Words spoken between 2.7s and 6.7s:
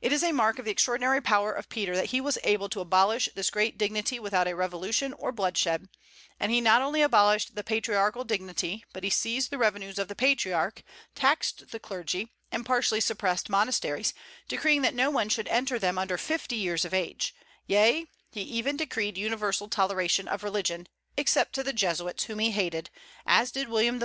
to abolish this great dignity without a revolution or bloodshed; and he